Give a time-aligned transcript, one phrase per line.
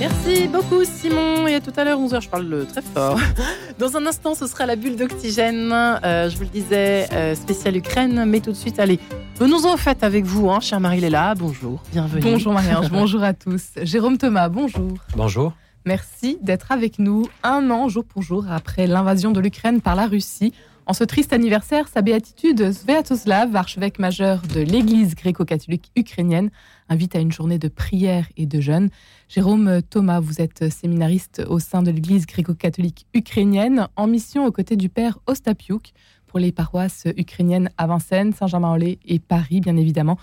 [0.00, 3.20] Merci beaucoup Simon et à tout à l'heure 11h je parle très fort.
[3.78, 7.76] Dans un instant ce sera la bulle d'oxygène, euh, je vous le disais, euh, spéciale
[7.76, 8.98] Ukraine, mais tout de suite allez,
[9.38, 12.22] venons-en au fait avec vous, hein, chère Marie-Léla, bonjour, bienvenue.
[12.22, 13.64] Bonjour Marie-Ange, bonjour à tous.
[13.82, 14.94] Jérôme Thomas, bonjour.
[15.14, 15.52] Bonjour.
[15.84, 20.06] Merci d'être avec nous un an jour pour jour après l'invasion de l'Ukraine par la
[20.06, 20.54] Russie.
[20.86, 26.50] En ce triste anniversaire, sa béatitude, Sviatoslav, archevêque majeur de l'Église gréco-catholique ukrainienne,
[26.90, 28.90] invite à une journée de prière et de jeûne.
[29.30, 34.76] Jérôme Thomas, vous êtes séminariste au sein de l'Église gréco-catholique ukrainienne, en mission aux côtés
[34.76, 35.94] du père Ostapiuk
[36.26, 40.18] pour les paroisses ukrainiennes à Vincennes, Saint-Germain-en-Laye et Paris, bien évidemment.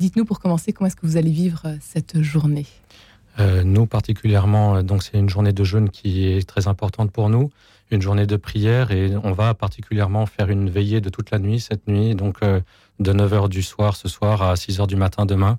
[0.00, 2.66] Dites-nous pour commencer, comment est-ce que vous allez vivre cette journée?
[3.38, 7.50] Euh, Nous, particulièrement, donc c'est une journée de jeûne qui est très importante pour nous
[7.90, 11.60] une journée de prière et on va particulièrement faire une veillée de toute la nuit
[11.60, 12.60] cette nuit, donc euh,
[13.00, 15.58] de 9h du soir ce soir à 6h du matin demain.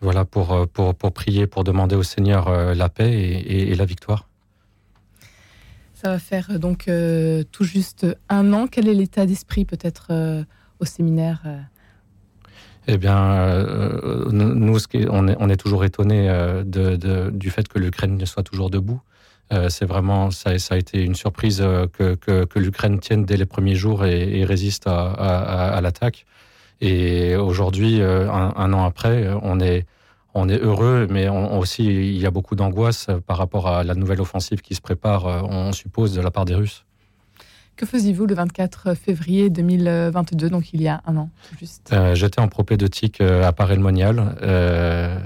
[0.00, 3.84] Voilà, pour, euh, pour, pour prier, pour demander au Seigneur euh, la paix et, la
[3.84, 4.26] victoire.
[5.94, 6.88] Ça va faire donc
[7.50, 8.68] tout juste un an.
[8.68, 10.44] Quel est l'état d'esprit peut-être
[10.78, 11.42] au séminaire
[12.88, 13.64] eh bien,
[14.32, 14.78] nous,
[15.10, 16.28] on est, on est toujours étonnés
[16.64, 19.00] de, du fait que l'Ukraine soit toujours debout.
[19.52, 23.38] Euh, c'est vraiment ça, ça, a été une surprise euh, que, que, l'Ukraine tienne dès
[23.38, 26.26] les premiers jours et, résiste à, à, l'attaque.
[26.80, 29.86] Et aujourd'hui, euh, un, an après, on est
[30.34, 33.94] on est heureux, mais on, aussi il y a beaucoup d'angoisse par rapport à la
[33.94, 36.84] nouvelle offensive qui se prépare, on suppose, de la part des Russes.
[37.78, 41.92] Que faisiez-vous le 24 février 2022, donc il y a un an juste?
[41.92, 44.34] Euh, J'étais en propédeutique euh, à Paris-le-Monial.
[44.42, 45.16] Euh,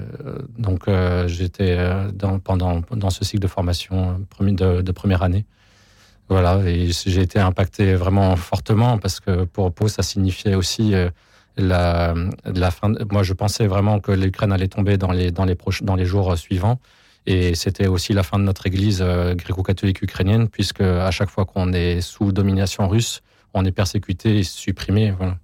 [0.59, 0.87] donc
[1.25, 1.75] j'étais
[2.13, 5.45] dans, pendant dans ce cycle de formation de, première année.
[6.29, 10.93] Voilà, et j'ai été impacté vraiment fortement parce que pour Pau, ça signifiait aussi
[11.57, 12.13] la,
[12.45, 12.93] la fin.
[13.11, 16.05] moi, je pensais vraiment que l'Ukraine allait tomber dans les, dans les, proches, dans les
[16.05, 16.79] jours suivants.
[17.25, 21.45] Et c'était aussi la fin de notre Église euh, gréco-catholique ukrainienne, puisque à chaque fois
[21.45, 23.21] qu'on est sous domination russe,
[23.53, 25.11] on est persécuté et supprimé.
[25.11, 25.37] Voilà.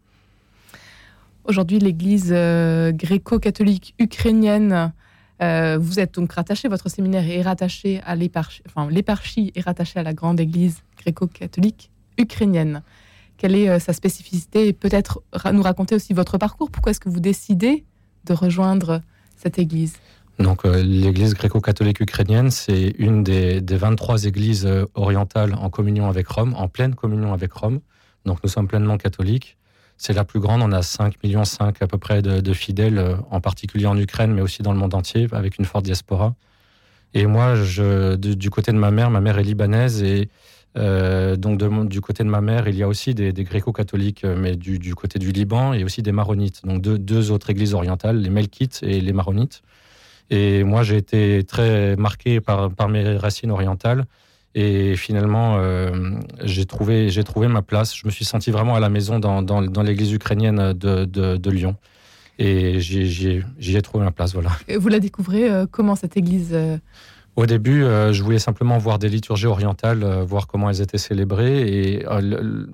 [1.46, 4.92] Aujourd'hui, l'Église euh, gréco-catholique ukrainienne,
[5.42, 10.00] euh, vous êtes donc rattaché, votre séminaire est rattaché à l'éparchie, enfin l'éparchie est rattachée
[10.00, 12.84] à la grande Église gréco-catholique ukrainienne.
[13.38, 15.22] Quelle est sa spécificité et peut-être
[15.54, 16.70] nous raconter aussi votre parcours?
[16.70, 17.86] Pourquoi est-ce que vous décidez
[18.25, 19.02] de rejoindre
[19.38, 19.94] cette Église?
[20.40, 26.08] Donc, euh, l'Église gréco-catholique ukrainienne, c'est une des, des, 23 églises euh, orientales en communion
[26.08, 27.82] avec Rome, en pleine communion avec Rome.
[28.26, 29.58] Donc, nous sommes pleinement catholiques.
[29.98, 30.62] C'est la plus grande.
[30.62, 34.34] On a 5 millions 5 à peu près de, fidèles, euh, en particulier en Ukraine,
[34.34, 36.36] mais aussi dans le monde entier, avec une forte diaspora.
[37.14, 40.30] Et moi, je, du côté de ma mère, ma mère est libanaise et
[40.76, 41.58] donc
[41.90, 45.18] du côté de ma mère, il y a aussi des, gréco-catholiques, mais du, du, côté
[45.20, 46.64] du Liban, et aussi des maronites.
[46.64, 49.64] Donc deux, deux autres églises orientales, les melkites et les maronites.
[50.30, 54.06] Et moi, j'ai été très marqué par, mes racines orientales.
[54.56, 56.12] Et finalement, euh,
[56.44, 57.10] j'ai trouvé,
[57.48, 57.96] ma place.
[57.96, 61.76] Je me suis senti vraiment à la maison dans, l'église ukrainienne de, Lyon.
[62.38, 64.52] Et j'y ai trouvé ma place, voilà.
[64.68, 66.78] Et vous la découvrez euh, comment cette église euh,
[67.40, 70.98] au début, euh, je voulais simplement voir des liturgies orientales, euh, voir comment elles étaient
[70.98, 71.62] célébrées.
[71.62, 72.66] Et euh,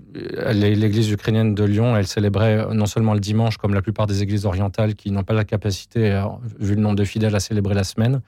[0.53, 4.45] l'église ukrainienne de Lyon, elle célébrait non seulement le dimanche, comme la plupart des églises
[4.45, 6.19] orientales qui n'ont pas la capacité,
[6.59, 8.21] vu le nombre de fidèles, à célébrer la semaine.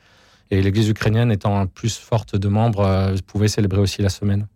[0.51, 4.47] Et l'église ukrainienne, étant plus forte de membres, pouvait célébrer aussi la semaine.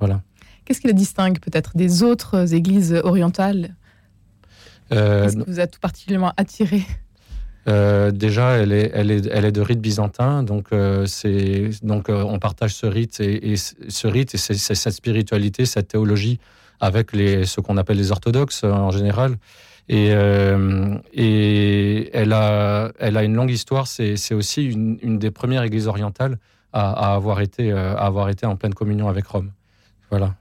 [0.00, 0.20] Voilà.
[0.64, 3.74] Qu'est-ce qui la distingue peut-être des autres églises orientales?
[4.90, 6.82] Qu'est-ce qui vous a tout particulièrement attiré?
[7.68, 12.08] Euh, déjà, elle est, elle, est, elle est de rite byzantin, donc, euh, c'est, donc
[12.08, 16.38] euh, on partage ce rite et, ce rite et c'est, cette spiritualité, cette théologie
[16.80, 19.36] avec les, ce qu'on appelle les orthodoxes en général.
[19.88, 20.12] Et,
[21.12, 23.86] et elle, a, elle a une longue histoire.
[23.86, 26.38] C'est, c'est aussi une, une, des premières églises orientales
[26.72, 29.52] à, à, avoir été, à avoir été en pleine communion avec Rome.
[30.10, 30.34] Voilà.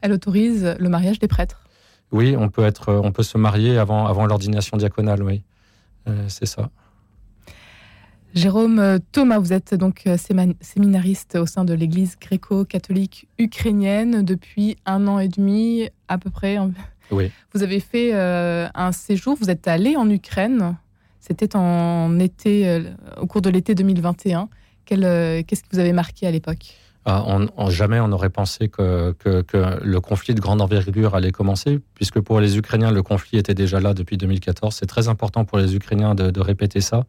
[0.00, 1.64] Elle autorise le mariage des prêtres?
[2.12, 5.42] Oui, on peut être, on peut se marier avant, avant l'ordination diaconale, oui.
[6.08, 6.70] Euh, c'est ça.
[8.34, 10.16] Jérôme euh, Thomas, vous êtes donc euh,
[10.60, 16.58] séminariste au sein de l'Église gréco-catholique ukrainienne depuis un an et demi à peu près.
[17.10, 17.30] Oui.
[17.54, 20.76] Vous avez fait un séjour, vous êtes allé en Ukraine.
[21.20, 22.84] C'était en été,
[23.18, 24.50] au cours de l'été 2021.
[24.84, 26.76] Qu'est-ce qui vous avait marqué à l'époque?
[27.10, 27.24] Ah,
[27.56, 32.38] on, jamais on n'aurait pensé que, le conflit de grande envergure allait commencer, puisque pour
[32.38, 34.76] les Ukrainiens, le conflit était déjà là depuis 2014.
[34.78, 37.06] C'est très important pour les Ukrainiens de, répéter ça.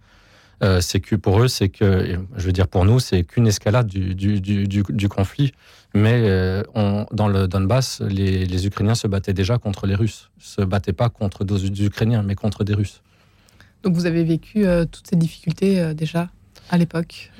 [0.64, 3.88] Euh, c'est que pour eux, c'est que, je veux dire pour nous, c'est qu'une escalade
[3.88, 5.52] du, conflit.
[5.94, 6.64] Mais euh,
[7.12, 10.30] dans le Donbass, les, Ukrainiens se battaient déjà contre les Russes.
[10.40, 13.02] Se battaient pas contre d'autres Ukrainiens, mais contre des Russes.
[13.84, 16.30] Donc vous avez vécu euh, toutes ces difficultés déjà?
[16.70, 17.32] À l'époque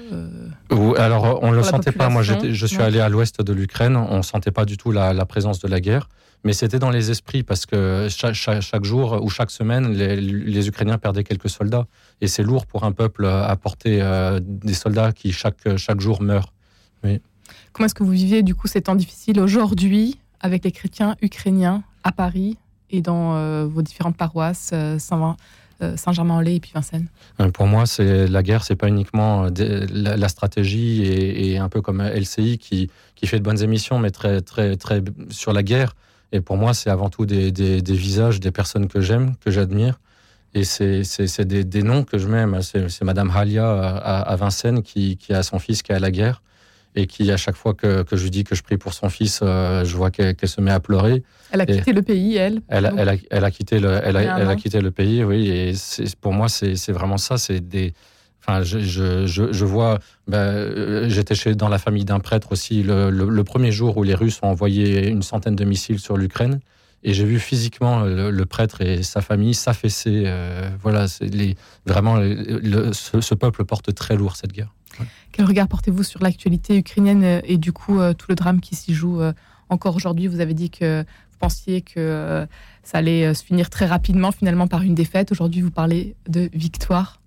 [0.98, 2.10] Alors, on ne le sentait pas.
[2.10, 3.96] Moi, je suis allé à l'ouest de l'Ukraine.
[3.96, 6.10] On ne sentait pas du tout la, présence de la guerre.
[6.46, 11.24] Mais c'était dans les esprits parce que chaque, jour ou chaque semaine, les, Ukrainiens perdaient
[11.24, 11.86] quelques soldats.
[12.22, 14.02] Et c'est lourd pour un peuple à porter
[14.42, 16.54] des soldats qui chaque, chaque jour meurent.
[17.04, 17.22] Oui.
[17.74, 21.84] Comment est-ce que vous vivez du coup ces temps difficiles aujourd'hui avec les chrétiens ukrainiens
[22.04, 22.58] à Paris
[22.90, 25.34] et dans euh, vos différentes paroisses, euh, euh,
[25.96, 27.08] Saint-Germain-en-Laye et puis Vincennes
[27.54, 32.58] Pour moi, c'est la guerre, c'est pas uniquement la, stratégie et, un peu comme LCI
[32.58, 35.96] qui, qui fait de bonnes émissions, mais très, très, très sur la guerre.
[36.32, 40.00] Et pour moi, c'est avant tout des, visages, des personnes que j'aime, que j'admire.
[40.54, 42.62] Et c'est des, des, noms que je m'aime.
[42.62, 46.12] C'est Madame Halia à, à Vincennes qui, qui, a son fils qui est à la
[46.12, 46.42] guerre
[47.00, 49.10] et qui, à chaque fois que, que, je lui dis que je prie pour son
[49.10, 51.24] fils, euh, je vois qu'elle se met à pleurer.
[51.52, 54.18] Elle a quitté le pays, elle Elle, a, elle, a, elle a, quitté le, elle
[54.18, 55.50] a, elle a quitté le pays, oui.
[55.50, 55.74] Et
[56.22, 57.38] pour moi, c'est vraiment ça.
[57.38, 57.94] C'est des.
[58.42, 60.00] Enfin, je, je, je, vois.
[60.28, 64.16] Ben, J'étais chez dans la famille d'un prêtre aussi le, le, premier jour où les
[64.16, 66.60] Russes ont envoyé une centaine de missiles sur l'Ukraine.
[67.04, 70.24] Et j'ai vu physiquement le, prêtre et sa famille s'affaisser.
[70.26, 71.56] Euh, voilà, les,
[71.86, 72.18] vraiment,
[72.92, 74.74] ce, ce, peuple porte très lourd cette guerre.
[75.32, 78.76] Quel regard portez-vous sur l'actualité ukrainienne euh, et du coup euh, tout le drame qui
[78.76, 79.34] s'y joue euh,
[79.70, 80.28] encore aujourd'hui?
[80.28, 82.46] Vous avez dit que vous pensiez que
[82.84, 85.32] ça allait se finir très rapidement finalement par une défaite.
[85.32, 87.22] Aujourd'hui, vous parlez de victoire.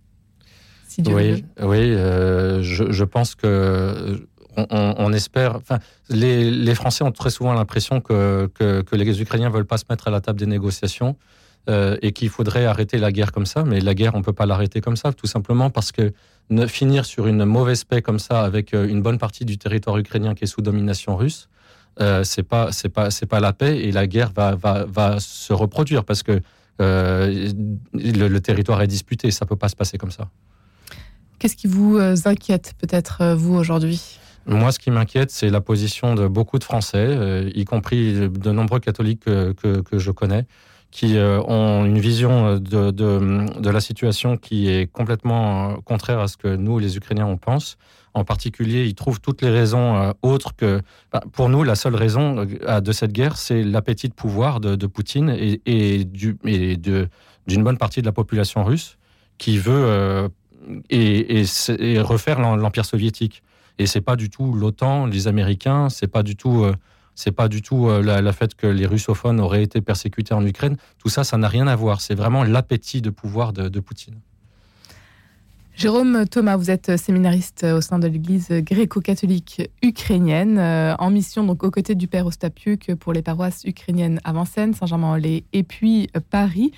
[0.86, 1.66] Si Dieu oui, veut.
[1.66, 4.26] oui je, pense que
[4.56, 5.56] on, espère.
[5.56, 5.78] Enfin,
[6.10, 10.08] les, Français ont très souvent l'impression que, que, que, les Ukrainiens veulent pas se mettre
[10.08, 11.16] à la table des négociations.
[11.68, 13.62] Euh, et qu'il faudrait arrêter la guerre comme ça.
[13.62, 16.12] Mais la guerre, on ne peut pas l'arrêter comme ça, tout simplement parce que
[16.50, 19.96] ne, finir sur une mauvaise paix comme ça, avec euh, une bonne partie du territoire
[19.96, 21.48] ukrainien qui est sous domination russe,
[22.00, 25.20] euh, c'est pas c'est pas c'est pas la paix et la guerre va va, va
[25.20, 26.40] se reproduire parce que
[26.80, 27.52] euh,
[27.94, 29.30] le, territoire est disputé.
[29.30, 30.28] Ça peut pas se passer comme ça.
[31.38, 34.18] Qu'est-ce qui vous inquiète peut-être vous aujourd'hui?
[34.46, 38.80] Moi, ce qui m'inquiète, c'est la position de beaucoup de Français, y compris de nombreux
[38.80, 40.46] catholiques que, que, que je connais,
[40.92, 46.20] qui euh, ont une vision euh, de, de, la situation qui est complètement euh, contraire
[46.20, 47.78] à ce que nous, les Ukrainiens, on pense.
[48.12, 50.82] En particulier, ils trouvent toutes les raisons autres que...
[51.10, 55.30] Bah, pour nous, la seule raison de cette guerre, c'est l'appétit de pouvoir de, Poutine
[55.30, 58.98] et, et d'une bonne partie de la population russe
[59.38, 60.28] qui veut
[60.90, 63.42] et, et, refaire l'empire soviétique.
[63.78, 66.66] Et c'est pas du tout l'OTAN, les Américains, c'est pas du tout
[67.14, 70.76] c'est pas du tout euh, la, fait que les russophones auraient été persécutés en Ukraine.
[70.98, 72.00] Tout ça, ça n'a rien à voir.
[72.00, 74.14] C'est vraiment l'appétit de pouvoir de, Poutine.
[75.74, 81.64] Jérôme Thomas, vous êtes séminariste au sein de l'Église gréco-catholique ukrainienne, euh, en mission donc
[81.64, 86.20] aux côtés du Père Ostapiuk pour les paroisses ukrainiennes à Vincennes, Saint-Germain-en-Laye et puis euh,
[86.30, 86.72] Paris.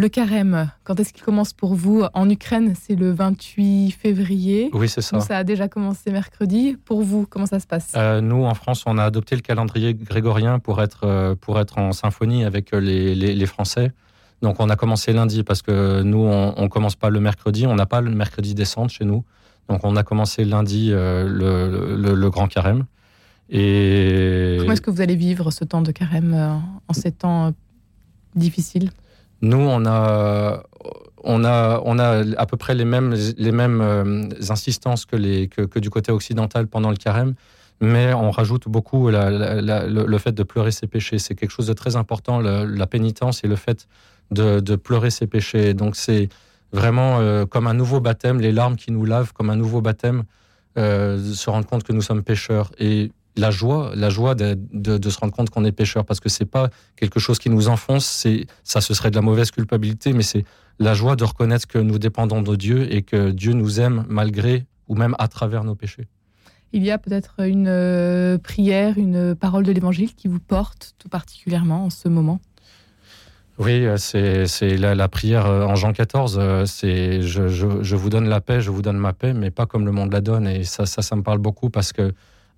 [0.00, 4.70] Le carême, quand est-ce qu'il commence pour vous En Ukraine, c'est le 28 février.
[4.72, 5.20] Oui, c'est ça.
[5.20, 6.78] ça a déjà commencé mercredi.
[6.86, 7.92] Pour vous, comment ça se passe?
[7.96, 11.76] Euh, Nous, en France, on a adopté le calendrier grégorien pour être, euh, pour être
[11.76, 13.92] en symphonie avec euh, les, les, Français.
[14.40, 17.66] Donc, on a commencé lundi parce que nous, on ne commence pas le mercredi.
[17.66, 19.22] On n'a pas le mercredi descente chez nous.
[19.68, 22.86] Donc, on a commencé lundi le, le, grand carême.
[23.50, 24.56] Et...
[24.60, 26.32] Comment est-ce que vous allez vivre ce temps de carême
[26.88, 27.52] en ces temps
[28.34, 28.92] difficiles?
[29.42, 30.62] Nous, on a,
[31.24, 35.48] on a, on a à peu près les mêmes, les mêmes euh, insistances que, les,
[35.48, 37.34] que, du côté occidental pendant le carême,
[37.80, 41.18] mais on rajoute beaucoup le, fait de pleurer ses péchés.
[41.18, 43.88] C'est quelque chose de très important, la pénitence et le fait
[44.30, 45.72] de, pleurer ses péchés.
[45.74, 46.28] Donc c'est
[46.72, 50.24] vraiment euh, comme un nouveau baptême, les larmes qui nous lavent, comme un nouveau baptême,
[50.78, 52.70] euh, se rendre compte que nous sommes pécheurs.
[52.78, 56.44] Et la joie, la joie de, se rendre compte qu'on est pécheur, parce que c'est
[56.44, 60.22] pas quelque chose qui nous enfonce, c'est ça, ce serait de la mauvaise culpabilité, mais
[60.22, 60.44] c'est
[60.78, 64.66] la joie de reconnaître que nous dépendons de Dieu et que Dieu nous aime malgré
[64.88, 66.08] ou même à travers nos péchés.
[66.72, 71.08] Il y a peut-être une euh, prière, une parole de l'Évangile qui vous porte tout
[71.08, 72.40] particulièrement en ce moment?
[73.58, 76.64] Oui, euh, c'est la, prière euh, en Jean 14.
[76.66, 79.92] C'est je, vous donne la paix, je vous donne ma paix, mais pas comme le
[79.92, 80.46] monde la donne.
[80.46, 82.12] Et ça, ça, ça me parle beaucoup parce que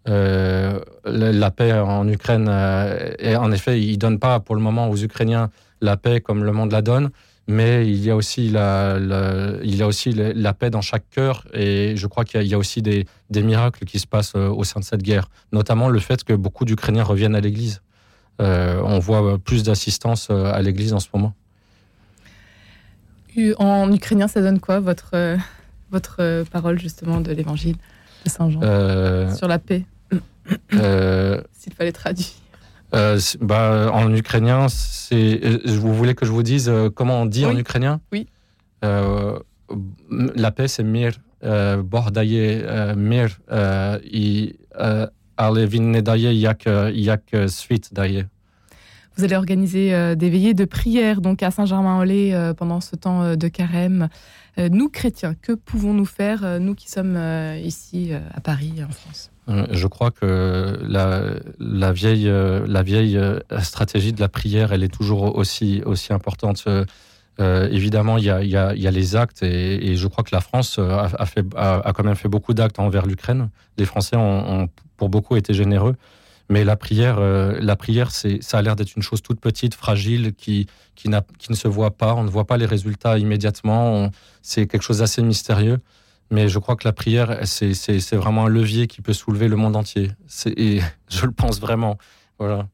[0.09, 4.97] euh, la paix en Ukraine, euh, en effet, il donne pas pour le moment aux
[4.97, 7.11] Ukrainiens la paix comme le monde la donne,
[7.49, 8.99] mais il y a aussi la,
[10.59, 14.07] paix dans chaque cœur, et je crois qu'il y, a aussi des, miracles qui se
[14.07, 17.41] passent euh, au sein de cette guerre, notamment le fait que beaucoup d'Ukrainiens reviennent à
[17.41, 17.83] l'Église.
[18.39, 21.35] on voit plus d'assistance à l'Église en ce moment.
[23.59, 27.77] En ukrainien, ça donne quoi votre parole justement de l'Évangile?
[28.27, 29.85] Jean sur la paix
[30.75, 32.27] euh, S'il fallait traduire.
[32.95, 35.41] Euh, bah, en ukrainien, c'est.
[35.43, 38.01] Euh, vous voulez que je vous dise comment on dit en ukrainien?
[38.13, 38.27] Oui.
[38.83, 41.13] la paix, c'est mir.
[41.85, 43.29] bordaje mir
[45.37, 46.63] ale vinne daje jak,
[46.93, 48.29] jak suite daje.
[49.17, 54.09] Vous allez organiser des veillées de prière donc à Saint-Germain-en-Laye pendant ce temps de carême.
[54.59, 57.19] Nous, chrétiens, que pouvons-nous faire, nous qui sommes
[57.63, 59.31] ici à Paris, en France?
[59.49, 62.31] Je crois que la, vieille,
[63.61, 66.65] stratégie de la prière, elle est toujours aussi, importante.
[67.41, 72.05] Euh, évidemment, il y, a, les actes et, je crois que la France a, quand
[72.05, 73.51] même fait beaucoup d'actes envers l'Ukraine.
[73.79, 75.97] Les Français ont, pour beaucoup été généreux.
[76.53, 79.75] Mais la prière, euh, la prière, c'est, ça a l'air d'être une chose toute petite,
[79.75, 82.15] fragile, qui, qui, n'a, qui ne se voit pas.
[82.15, 84.11] On ne voit pas les résultats immédiatement.
[84.43, 85.79] c'est quelque chose d'assez mystérieux.
[86.31, 89.49] Mais je crois que la prière, c'est, c'est, c'est vraiment un levier qui peut soulever
[89.49, 90.11] le monde entier.
[90.27, 91.97] C'est, et je le pense vraiment.
[92.39, 92.69] Voilà.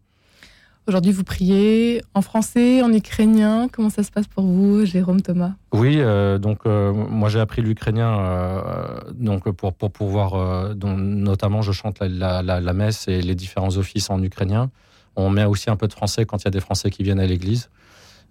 [0.88, 3.68] Aujourd'hui, vous priez en français, en ukrainien.
[3.71, 5.52] Comment ça se passe pour vous, Jérôme Thomas?
[5.75, 11.99] Oui, euh, donc euh, moi j'ai appris l'ukrainien euh, pour pour pouvoir notamment je chante
[12.00, 14.71] la, messe et les différents offices en ukrainien.
[15.14, 17.21] On met aussi un peu de français quand il y a des Français qui viennent
[17.21, 17.68] à l'église.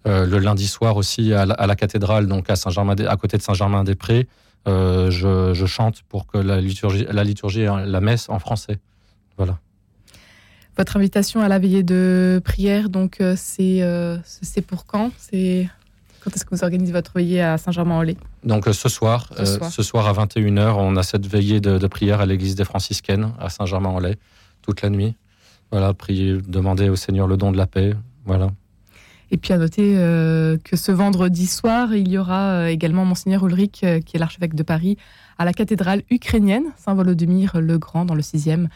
[0.06, 3.44] Le lundi soir aussi à la, à la cathédrale, donc à Saint-Germain, à côté de
[3.44, 4.28] Saint-Germain-des-Prés,
[4.66, 8.80] je, je, chante pour que la liturgie, la liturgie, la messe en français.
[9.38, 9.60] Voilà.
[10.78, 15.12] Votre invitation à la veillée de prière, donc euh, c'est euh, c'est pour quand?
[15.18, 15.68] C'est
[16.24, 18.18] quand est-ce que vous organisez votre veillée à Saint-Germain-en-Laye?
[18.44, 19.72] Donc euh, ce soir, ce soir.
[19.72, 20.08] ce soir.
[20.08, 24.18] à 21h, on a cette veillée de, de prière à l'église des franciscaines à Saint-Germain-en-Laye
[24.62, 25.16] toute la nuit.
[25.72, 27.94] Voilà, prier, demander au Seigneur le don de la paix.
[28.26, 28.52] Voilà.
[29.30, 33.84] Et puis à noter euh, que ce vendredi soir, il y aura également Monseigneur Ulrich,
[33.84, 34.98] euh, qui est l'archevêque de Paris,
[35.38, 38.68] à la cathédrale ukrainienne Saint-Volodymyr le Grand dans le 6e.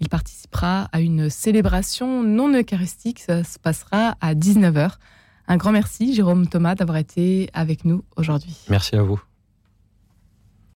[0.00, 3.20] Il participera à une célébration non eucharistique.
[3.20, 4.92] Ça se passera à 19h.
[5.46, 8.56] Un grand merci, Jérôme Thomas, d'avoir été avec nous aujourd'hui.
[8.68, 9.20] Merci à vous.